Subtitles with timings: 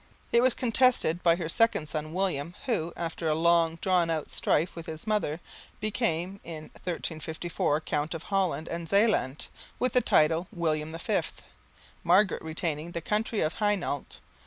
[0.31, 4.75] It was contested by her second son William, who, after a long drawn out strife
[4.75, 5.39] with his mother,
[5.79, 9.45] became, in 1354, Count of Holland and Zeeland
[9.77, 11.19] with the title William V,
[12.03, 14.21] Margaret retaining the county of Hainault.